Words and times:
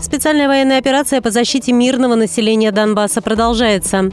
Специальная 0.00 0.46
военная 0.46 0.78
операция 0.78 1.20
по 1.20 1.30
защите 1.30 1.72
мирного 1.72 2.14
населения 2.14 2.70
Донбасса 2.70 3.20
продолжается. 3.20 4.10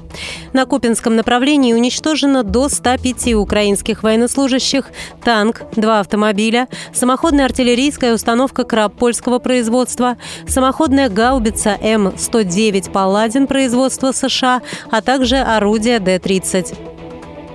На 0.52 0.66
Купинском 0.66 1.16
направлении 1.16 1.74
уничтожено 1.74 2.44
до 2.44 2.70
105 2.70 3.36
украинских 3.36 4.02
военнослужащих, 4.02 4.90
танк, 5.24 5.62
два 5.76 6.00
автомобиля, 6.00 6.68
самоходная 6.92 7.46
артиллерийская 7.46 8.16
установка 8.16 8.64
«Краб» 8.64 8.96
польского 8.96 9.38
производства, 9.38 10.18
самоходная 10.48 11.10
гаубица 11.10 11.78
М-109 11.80 12.92
«Палладин» 12.92 13.46
производства 13.46 14.12
США, 14.12 14.62
а 14.90 15.02
также 15.02 15.38
орудие 15.38 16.00
Д-30. 16.00 16.95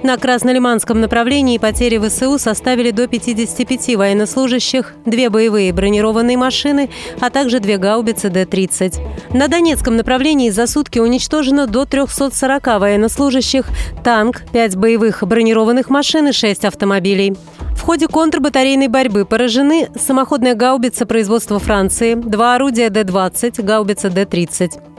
На 0.03 0.17
Краснолиманском 0.17 0.99
направлении 0.99 1.59
потери 1.59 1.99
ВСУ 1.99 2.39
составили 2.39 2.91
до 2.91 3.07
55 3.07 3.97
военнослужащих, 3.97 4.95
две 5.05 5.29
боевые 5.29 5.75
бронированные 5.75 6.39
машины, 6.39 6.89
а 7.21 7.29
также 7.29 7.61
две 7.61 7.77
гаубицы 7.77 8.31
Д-30. 8.31 8.99
На 9.35 9.49
Донецком 9.49 9.97
направлении 9.97 10.49
за 10.49 10.67
сутки 10.67 10.99
уничтожено 10.99 11.67
до 11.67 11.85
340 11.85 12.81
военнослужащих, 12.81 13.67
танк, 14.03 14.43
5 14.53 14.77
боевых 14.77 15.23
бронированных 15.23 15.91
машин 15.91 16.29
и 16.29 16.33
6 16.33 16.65
автомобилей. 16.65 17.37
В 17.77 17.83
ходе 17.83 18.09
контрбатарейной 18.09 18.89
борьбы 18.89 19.27
поражены 19.27 19.89
самоходная 19.99 20.55
гаубица 20.55 21.05
производства 21.05 21.59
Франции, 21.59 22.15
два 22.15 22.55
орудия 22.55 22.89
Д-20, 22.89 23.63
гаубица 23.63 24.09
Д-30. 24.09 24.90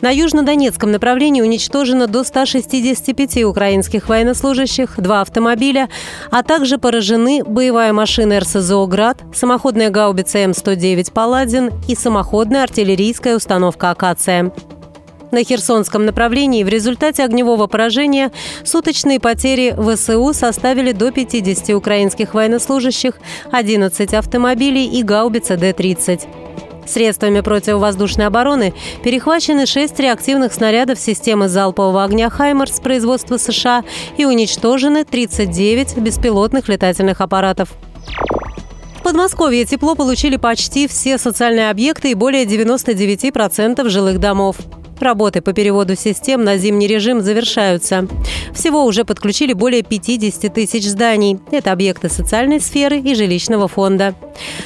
На 0.00 0.10
южнодонецком 0.10 0.90
направлении 0.90 1.42
уничтожено 1.42 2.06
до 2.06 2.24
165 2.24 3.44
украинских 3.44 4.08
военнослужащих, 4.08 4.94
два 4.98 5.20
автомобиля, 5.22 5.88
а 6.30 6.42
также 6.42 6.78
поражены 6.78 7.44
боевая 7.44 7.92
машина 7.92 8.40
РСЗО 8.40 8.86
«Град», 8.86 9.22
самоходная 9.34 9.90
гаубица 9.90 10.38
М-109 10.38 11.12
«Паладин» 11.12 11.70
и 11.88 11.94
самоходная 11.94 12.62
артиллерийская 12.62 13.36
установка 13.36 13.90
«Акация». 13.90 14.52
На 15.30 15.44
Херсонском 15.44 16.06
направлении 16.06 16.64
в 16.64 16.68
результате 16.68 17.22
огневого 17.22 17.66
поражения 17.66 18.32
суточные 18.64 19.20
потери 19.20 19.74
ВСУ 19.76 20.32
составили 20.32 20.92
до 20.92 21.10
50 21.10 21.70
украинских 21.70 22.32
военнослужащих, 22.34 23.14
11 23.52 24.14
автомобилей 24.14 24.86
и 24.86 25.02
гаубица 25.02 25.56
Д-30. 25.56 26.26
Средствами 26.88 27.40
противовоздушной 27.40 28.26
обороны 28.26 28.72
перехвачены 29.04 29.66
шесть 29.66 30.00
реактивных 30.00 30.54
снарядов 30.54 30.98
системы 30.98 31.48
залпового 31.48 32.02
огня 32.02 32.30
«Хаймерс» 32.30 32.80
производства 32.80 33.36
США 33.36 33.84
и 34.16 34.24
уничтожены 34.24 35.04
39 35.04 35.98
беспилотных 35.98 36.68
летательных 36.68 37.20
аппаратов. 37.20 37.68
В 38.96 39.02
Подмосковье 39.02 39.64
тепло 39.66 39.94
получили 39.94 40.36
почти 40.36 40.88
все 40.88 41.18
социальные 41.18 41.70
объекты 41.70 42.10
и 42.10 42.14
более 42.14 42.44
99% 42.44 43.88
жилых 43.88 44.18
домов. 44.18 44.56
Работы 45.00 45.40
по 45.40 45.52
переводу 45.52 45.94
систем 45.96 46.42
на 46.44 46.56
зимний 46.56 46.86
режим 46.86 47.20
завершаются. 47.20 48.08
Всего 48.52 48.84
уже 48.84 49.04
подключили 49.04 49.52
более 49.52 49.82
50 49.82 50.52
тысяч 50.52 50.84
зданий. 50.84 51.38
Это 51.52 51.72
объекты 51.72 52.08
социальной 52.08 52.60
сферы 52.60 52.98
и 52.98 53.14
жилищного 53.14 53.68
фонда. 53.68 54.14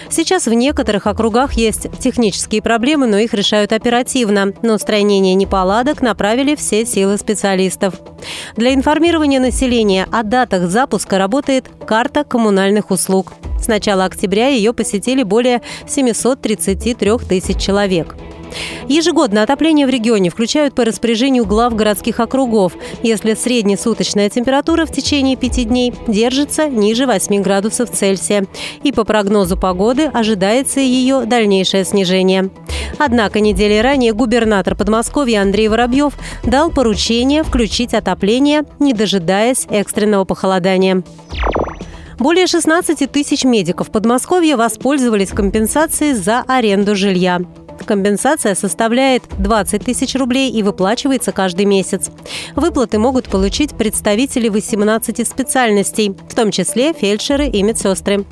Сейчас 0.09 0.47
в 0.47 0.53
некоторых 0.53 1.07
округах 1.07 1.55
есть 1.55 1.87
технические 1.99 2.63
проблемы, 2.63 3.07
но 3.07 3.19
их 3.19 3.35
решают 3.35 3.73
оперативно. 3.73 4.53
На 4.63 4.75
устранение 4.75 5.35
неполадок 5.35 6.01
направили 6.01 6.55
все 6.55 6.87
силы 6.87 7.19
специалистов. 7.19 7.95
Для 8.57 8.73
информирования 8.73 9.41
населения 9.41 10.07
о 10.11 10.23
датах 10.23 10.69
запуска 10.71 11.19
работает 11.19 11.69
карта 11.87 12.25
коммунальных 12.25 12.91
услуг. 12.91 13.33
С 13.61 13.69
начала 13.69 14.07
октября 14.07 14.48
ее 14.48 14.73
посетили 14.73 15.23
более 15.23 15.63
733 15.87 17.19
тысяч 17.29 17.59
человек. 17.59 18.17
Ежегодно 18.89 19.42
отопление 19.42 19.86
в 19.86 19.90
регионе 19.90 20.30
включают 20.30 20.74
по 20.74 20.85
распоряжению 20.85 21.45
глав 21.45 21.74
городских 21.74 22.20
округов, 22.20 22.74
если 23.02 23.35
среднесуточная 23.35 24.29
температура 24.30 24.86
в 24.86 24.92
течение 24.92 25.36
пяти 25.36 25.64
дней 25.64 25.92
держится 26.08 26.68
ниже 26.68 27.07
8 27.07 27.42
градусов 27.42 27.91
Цельсия. 27.91 28.46
И 28.83 28.92
по 28.92 29.05
прогнозу 29.05 29.57
погоды 29.57 30.07
ожидается 30.07 30.80
ее 30.80 31.24
дальнейшее 31.24 31.85
снижение. 31.85 32.51
Однако 32.98 33.41
недели 33.41 33.79
ранее 33.79 34.12
губернатор 34.12 34.74
Подмосковья 34.74 35.42
Андрей 35.42 35.68
Воробьев 35.68 36.14
дал 36.45 36.70
поручение 36.70 37.42
включить 37.42 37.95
отопление, 37.95 38.62
не 38.79 38.92
дожидаясь 38.92 39.67
экстренного 39.70 40.24
похолодания. 40.24 41.02
Более 42.18 42.46
16 42.46 43.11
тысяч 43.11 43.45
медиков 43.45 43.91
Подмосковья 43.91 44.57
воспользовались 44.57 45.30
компенсацией 45.30 46.14
за 46.14 46.45
аренду 46.46 46.95
жилья. 46.95 47.41
Компенсация 47.83 48.55
составляет 48.55 49.25
20 49.39 49.85
тысяч 49.85 50.15
рублей 50.15 50.51
и 50.51 50.63
выплачивается 50.63 51.33
каждый 51.33 51.65
месяц. 51.65 52.11
Выплаты 52.57 52.98
могут 52.98 53.29
получить 53.29 53.75
представители 53.75 54.48
18 54.48 55.27
специальностей, 55.27 56.15
в 56.29 56.35
том 56.35 56.51
числе 56.51 56.92
фельдшеры 56.92 57.47
и 57.47 57.63
медсестры. 57.63 58.25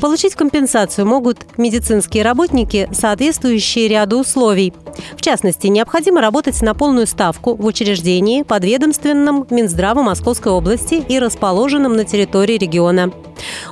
Получить 0.00 0.34
компенсацию 0.34 1.06
могут 1.06 1.58
медицинские 1.58 2.22
работники, 2.22 2.88
соответствующие 2.92 3.88
ряду 3.88 4.20
условий. 4.20 4.72
В 5.16 5.22
частности, 5.22 5.68
необходимо 5.68 6.20
работать 6.20 6.60
на 6.62 6.74
полную 6.74 7.06
ставку 7.06 7.54
в 7.54 7.64
учреждении, 7.64 8.42
подведомственном 8.42 9.46
Минздраву 9.50 10.02
Московской 10.02 10.52
области 10.52 10.94
и 10.94 11.18
расположенном 11.18 11.94
на 11.94 12.04
территории 12.04 12.58
региона. 12.58 13.12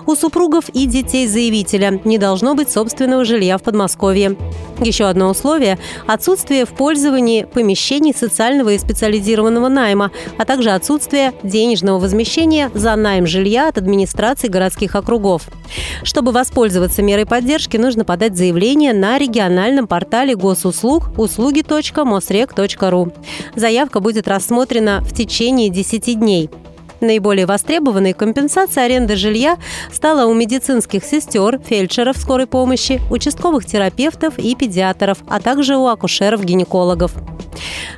У 0.07 0.15
супругов 0.15 0.69
и 0.71 0.87
детей 0.87 1.27
заявителя 1.27 2.01
не 2.05 2.19
должно 2.19 2.55
быть 2.55 2.71
собственного 2.71 3.25
жилья 3.25 3.59
в 3.59 3.63
Подмосковье. 3.63 4.37
Еще 4.81 5.07
одно 5.07 5.31
условие– 5.31 5.79
отсутствие 6.07 6.65
в 6.65 6.71
пользовании 6.71 7.45
помещений 7.45 8.15
социального 8.15 8.71
и 8.71 8.79
специализированного 8.79 9.69
найма, 9.69 10.13
а 10.39 10.45
также 10.45 10.71
отсутствие 10.71 11.33
денежного 11.43 11.99
возмещения 11.99 12.71
за 12.75 12.95
найм 12.95 13.27
жилья 13.27 13.69
от 13.69 13.79
администрации 13.79 14.49
городских 14.49 14.95
округов. 14.95 15.49
Чтобы 16.03 16.33
воспользоваться 16.33 17.03
мерой 17.03 17.27
поддержки, 17.27 17.77
нужно 17.77 18.05
подать 18.05 18.37
заявление 18.37 18.93
на 18.93 19.19
региональном 19.19 19.87
портале 19.87 20.37
госуслуг 20.37 21.11
услуги.мосрек.ру. 21.19 23.13
Заявка 23.55 24.01
будет 24.01 24.29
рассмотрена 24.29 25.01
в 25.03 25.13
течение 25.15 25.69
10 25.71 26.19
дней. 26.19 26.51
Наиболее 27.01 27.47
востребованной 27.47 28.13
компенсацией 28.13 28.87
аренды 28.87 29.17
жилья 29.17 29.57
стала 29.93 30.27
у 30.27 30.35
медицинских 30.35 31.05
сестер, 31.05 31.61
фельдшеров 31.65 32.17
скорой 32.17 32.47
помощи, 32.47 33.01
участковых 33.11 33.65
терапевтов 33.67 34.39
и 34.39 34.55
педиатров, 34.55 35.19
а 35.29 35.41
также 35.41 35.77
у 35.77 35.87
акушеров-гинекологов. 35.87 37.13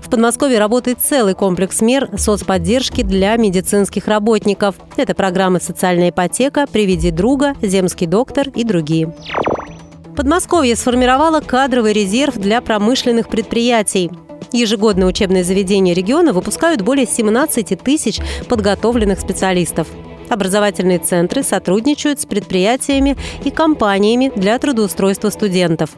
В 0.02 0.10
Подмосковье 0.10 0.58
работает 0.58 0.98
целый 1.00 1.34
комплекс 1.34 1.80
мер 1.80 2.10
соцподдержки 2.16 3.02
для 3.02 3.36
медицинских 3.36 4.08
работников. 4.08 4.74
Это 4.96 5.14
программы 5.14 5.60
«Социальная 5.60 6.10
ипотека», 6.10 6.66
«Приведи 6.70 7.10
друга», 7.10 7.54
«Земский 7.62 8.06
доктор» 8.06 8.48
и 8.50 8.64
другие. 8.64 9.14
Подмосковье 10.16 10.76
сформировало 10.76 11.40
кадровый 11.40 11.92
резерв 11.92 12.36
для 12.36 12.60
промышленных 12.60 13.28
предприятий. 13.28 14.10
Ежегодно 14.52 15.06
учебные 15.06 15.44
заведения 15.44 15.94
региона 15.94 16.32
выпускают 16.32 16.82
более 16.82 17.06
17 17.06 17.78
тысяч 17.82 18.20
подготовленных 18.48 19.20
специалистов. 19.20 19.88
Образовательные 20.28 20.98
центры 20.98 21.42
сотрудничают 21.42 22.20
с 22.20 22.26
предприятиями 22.26 23.16
и 23.44 23.50
компаниями 23.50 24.30
для 24.34 24.58
трудоустройства 24.58 25.30
студентов. 25.30 25.90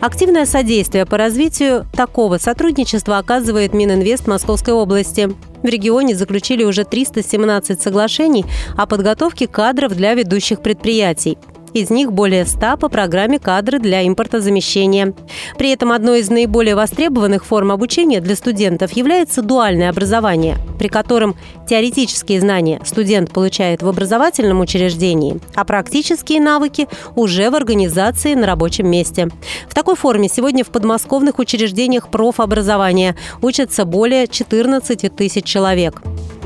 Активное 0.00 0.46
содействие 0.46 1.04
по 1.04 1.16
развитию 1.16 1.86
такого 1.92 2.38
сотрудничества 2.38 3.18
оказывает 3.18 3.74
Мининвест 3.74 4.26
Московской 4.26 4.74
области. 4.74 5.30
В 5.62 5.66
регионе 5.66 6.14
заключили 6.14 6.64
уже 6.64 6.84
317 6.84 7.80
соглашений 7.80 8.44
о 8.76 8.86
подготовке 8.86 9.46
кадров 9.46 9.94
для 9.94 10.14
ведущих 10.14 10.60
предприятий. 10.60 11.38
Из 11.74 11.88
них 11.88 12.12
более 12.12 12.44
100 12.44 12.76
по 12.76 12.88
программе 12.88 13.38
«Кадры 13.38 13.78
для 13.78 14.06
импортозамещения». 14.06 15.14
При 15.56 15.70
этом 15.70 15.92
одной 15.92 16.20
из 16.20 16.28
наиболее 16.28 16.74
востребованных 16.74 17.46
форм 17.46 17.72
обучения 17.72 18.20
для 18.20 18.36
студентов 18.36 18.92
является 18.92 19.40
дуальное 19.40 19.88
образование, 19.88 20.58
при 20.78 20.88
котором 20.88 21.34
теоретические 21.66 22.40
знания 22.40 22.78
студент 22.84 23.32
получает 23.32 23.82
в 23.82 23.88
образовательном 23.88 24.60
учреждении, 24.60 25.40
а 25.54 25.64
практические 25.64 26.42
навыки 26.42 26.88
уже 27.16 27.48
в 27.48 27.54
организации 27.54 28.34
на 28.34 28.46
рабочем 28.46 28.90
месте. 28.90 29.28
В 29.66 29.74
такой 29.74 29.96
форме 29.96 30.28
сегодня 30.28 30.64
в 30.64 30.68
подмосковных 30.68 31.38
учреждениях 31.38 32.10
профобразования 32.10 33.16
учатся 33.40 33.86
более 33.86 34.28
14 34.28 35.16
тысяч 35.16 35.44
человек. 35.44 36.02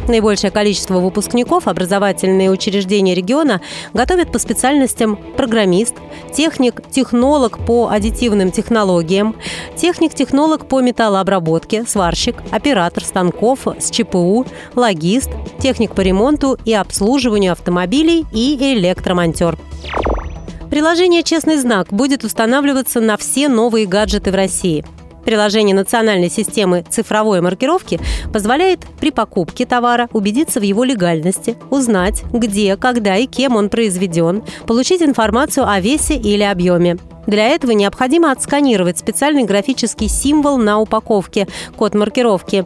Наибольшее 0.08 0.52
количество 0.52 1.00
выпускников 1.00 1.66
образовательные 1.66 2.50
учреждения 2.50 3.14
региона 3.14 3.60
готовят 3.92 4.30
по 4.30 4.38
специальностям 4.38 5.16
программист, 5.36 5.94
техник-технолог 6.32 7.64
по 7.66 7.88
аддитивным 7.88 8.52
технологиям, 8.52 9.34
техник-технолог 9.76 10.68
по 10.68 10.80
металлообработке, 10.80 11.84
сварщик, 11.86 12.36
оператор 12.52 13.02
станков 13.02 13.66
с 13.78 13.90
ЧПУ, 13.90 14.46
логист, 14.76 15.30
техник 15.60 15.92
по 15.92 16.02
ремонту 16.02 16.56
и 16.64 16.72
обслуживанию 16.72 17.52
автомобилей 17.52 18.24
и 18.32 18.56
электромонтер. 18.74 19.58
Приложение 20.70 21.22
«Честный 21.22 21.56
знак» 21.56 21.88
будет 21.92 22.22
устанавливаться 22.22 23.00
на 23.00 23.16
все 23.16 23.48
новые 23.48 23.86
гаджеты 23.86 24.30
в 24.30 24.34
России– 24.34 24.84
Приложение 25.26 25.74
национальной 25.74 26.30
системы 26.30 26.84
цифровой 26.88 27.40
маркировки 27.40 27.98
позволяет 28.32 28.86
при 29.00 29.10
покупке 29.10 29.66
товара 29.66 30.08
убедиться 30.12 30.60
в 30.60 30.62
его 30.62 30.84
легальности, 30.84 31.56
узнать, 31.68 32.22
где, 32.32 32.76
когда 32.76 33.16
и 33.16 33.26
кем 33.26 33.56
он 33.56 33.68
произведен, 33.68 34.44
получить 34.68 35.02
информацию 35.02 35.68
о 35.68 35.80
весе 35.80 36.14
или 36.14 36.44
объеме. 36.44 36.96
Для 37.26 37.48
этого 37.48 37.72
необходимо 37.72 38.30
отсканировать 38.30 38.98
специальный 38.98 39.42
графический 39.42 40.08
символ 40.08 40.58
на 40.58 40.78
упаковке, 40.78 41.48
код 41.76 41.96
маркировки. 41.96 42.64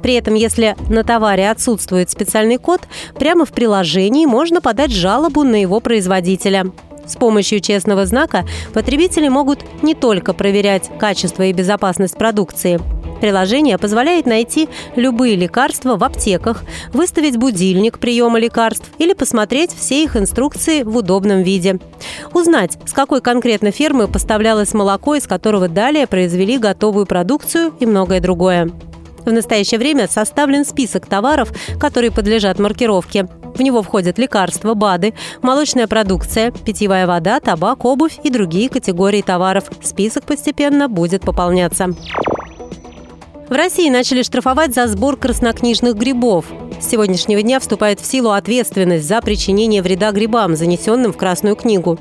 При 0.00 0.14
этом, 0.14 0.34
если 0.34 0.76
на 0.88 1.02
товаре 1.02 1.50
отсутствует 1.50 2.08
специальный 2.08 2.58
код, 2.58 2.82
прямо 3.18 3.44
в 3.44 3.50
приложении 3.50 4.26
можно 4.26 4.60
подать 4.60 4.92
жалобу 4.92 5.42
на 5.42 5.60
его 5.60 5.80
производителя. 5.80 6.66
С 7.06 7.16
помощью 7.16 7.60
честного 7.60 8.06
знака 8.06 8.44
потребители 8.74 9.28
могут 9.28 9.64
не 9.82 9.94
только 9.94 10.32
проверять 10.32 10.90
качество 10.98 11.42
и 11.44 11.52
безопасность 11.52 12.16
продукции. 12.16 12.80
Приложение 13.20 13.78
позволяет 13.78 14.26
найти 14.26 14.68
любые 14.94 15.36
лекарства 15.36 15.96
в 15.96 16.04
аптеках, 16.04 16.64
выставить 16.92 17.38
будильник 17.38 17.98
приема 17.98 18.38
лекарств 18.38 18.90
или 18.98 19.14
посмотреть 19.14 19.70
все 19.74 20.04
их 20.04 20.16
инструкции 20.16 20.82
в 20.82 20.96
удобном 20.96 21.42
виде. 21.42 21.78
Узнать, 22.34 22.76
с 22.84 22.92
какой 22.92 23.22
конкретно 23.22 23.70
фермы 23.70 24.06
поставлялось 24.06 24.74
молоко, 24.74 25.14
из 25.14 25.26
которого 25.26 25.68
далее 25.68 26.06
произвели 26.06 26.58
готовую 26.58 27.06
продукцию 27.06 27.72
и 27.80 27.86
многое 27.86 28.20
другое. 28.20 28.70
В 29.24 29.32
настоящее 29.32 29.78
время 29.78 30.08
составлен 30.08 30.64
список 30.64 31.06
товаров, 31.06 31.50
которые 31.80 32.12
подлежат 32.12 32.58
маркировке. 32.58 33.28
В 33.56 33.62
него 33.62 33.82
входят 33.82 34.18
лекарства, 34.18 34.74
БАДы, 34.74 35.14
молочная 35.40 35.86
продукция, 35.86 36.50
питьевая 36.50 37.06
вода, 37.06 37.40
табак, 37.40 37.86
обувь 37.86 38.18
и 38.22 38.28
другие 38.28 38.68
категории 38.68 39.22
товаров. 39.22 39.70
Список 39.82 40.24
постепенно 40.24 40.90
будет 40.90 41.22
пополняться. 41.22 41.94
В 43.48 43.52
России 43.52 43.88
начали 43.88 44.22
штрафовать 44.22 44.74
за 44.74 44.86
сбор 44.88 45.16
краснокнижных 45.16 45.94
грибов. 45.94 46.46
С 46.80 46.90
сегодняшнего 46.90 47.40
дня 47.40 47.58
вступает 47.58 48.00
в 48.00 48.04
силу 48.04 48.32
ответственность 48.32 49.08
за 49.08 49.22
причинение 49.22 49.80
вреда 49.80 50.12
грибам, 50.12 50.54
занесенным 50.54 51.14
в 51.14 51.16
Красную 51.16 51.56
книгу. 51.56 51.98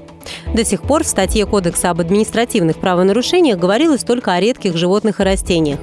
До 0.53 0.65
сих 0.65 0.81
пор 0.81 1.03
в 1.03 1.07
статье 1.07 1.45
Кодекса 1.45 1.91
об 1.91 2.01
административных 2.01 2.77
правонарушениях 2.77 3.57
говорилось 3.57 4.03
только 4.03 4.33
о 4.33 4.41
редких 4.41 4.75
животных 4.75 5.21
и 5.21 5.23
растениях. 5.23 5.79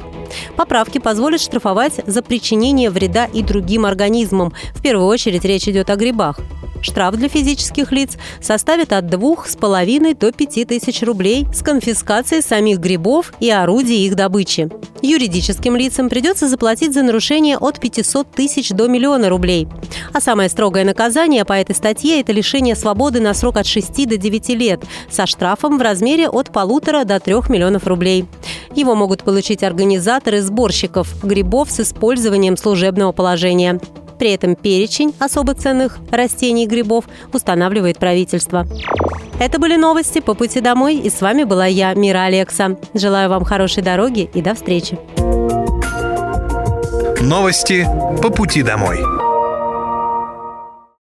Поправки 0.57 0.99
позволят 0.99 1.41
штрафовать 1.41 2.01
за 2.07 2.23
причинение 2.23 2.91
вреда 2.91 3.27
и 3.27 3.43
другим 3.43 3.87
организмам. 3.87 4.53
В 4.75 4.83
первую 4.83 5.07
очередь 5.07 5.45
речь 5.45 5.69
идет 5.69 5.91
о 5.91 5.97
грибах. 5.97 6.41
Штраф 6.83 7.15
для 7.15 7.29
физических 7.29 7.93
лиц 7.93 8.19
составит 8.41 8.93
от 8.93 9.05
2,5 9.05 10.19
до 10.19 10.33
5 10.33 10.69
тысяч 10.69 11.03
рублей 11.03 11.47
с 11.55 11.63
конфискацией 11.63 12.43
самих 12.43 12.79
грибов 12.79 13.33
и 13.41 13.51
орудий 13.51 14.07
их 14.07 14.17
добычи. 14.17 14.69
Юридическим 15.01 15.77
лицам 15.77 16.09
придется 16.09 16.49
заплатить 16.49 16.93
за 16.93 17.03
нарушение 17.03 17.57
от 17.57 17.81
500 17.81 18.31
тысяч 18.31 18.71
до 18.71 18.89
миллиона 18.89 19.29
рублей. 19.29 19.69
А 20.13 20.21
самое 20.21 20.49
строгое 20.49 20.85
наказание 20.85 21.45
по 21.45 21.55
этой 21.55 21.75
статье– 21.75 22.21
это 22.21 22.33
лишение 22.33 22.77
свободы 22.77 23.21
на 23.21 23.35
срок 23.35 23.57
от 23.57 23.67
6 23.67 24.09
до 24.09 24.17
9 24.17 24.49
лет 24.51 24.85
со 25.11 25.27
штрафом 25.27 25.79
в 25.79 25.83
размере 25.83 26.29
от 26.29 26.53
полутора 26.53 27.05
до 27.05 27.19
3 27.21 27.35
миллионов 27.49 27.87
рублей. 27.87 28.27
Его 28.75 28.95
могут 28.95 29.23
получить 29.23 29.63
организаторы 29.63 30.41
сборщиков 30.41 31.25
грибов 31.25 31.71
с 31.71 31.81
использованием 31.81 32.57
служебного 32.57 33.13
положения. 33.13 33.81
При 34.23 34.31
этом 34.31 34.55
перечень 34.55 35.13
особо 35.19 35.53
ценных 35.53 35.99
растений 36.13 36.63
и 36.63 36.69
грибов 36.69 37.07
устанавливает 37.33 37.99
правительство. 37.99 38.69
Это 39.41 39.59
были 39.59 39.75
новости 39.75 40.21
по 40.21 40.35
пути 40.35 40.61
домой, 40.61 40.95
и 40.95 41.11
с 41.11 41.21
вами 41.21 41.43
была 41.43 41.67
я, 41.67 41.93
Мира 41.95 42.27
Алекса. 42.27 42.77
Желаю 42.95 43.31
вам 43.31 43.45
хорошей 43.45 43.83
дороги 43.83 44.31
и 44.33 44.41
до 44.41 44.55
встречи. 44.55 44.97
Новости 47.21 47.85
по 48.23 48.31
пути 48.31 48.63
домой. 48.63 49.01